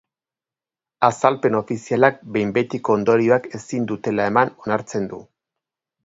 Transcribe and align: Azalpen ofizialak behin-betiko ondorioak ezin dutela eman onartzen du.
Azalpen 1.07 1.57
ofizialak 1.59 2.17
behin-betiko 2.37 2.95
ondorioak 2.99 3.45
ezin 3.59 3.85
dutela 3.91 4.25
eman 4.31 4.55
onartzen 4.65 5.05
du. 5.13 5.21